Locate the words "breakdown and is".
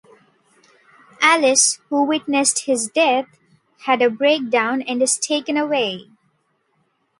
4.09-5.15